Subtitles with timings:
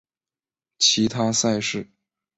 [0.79, 1.87] 其他赛事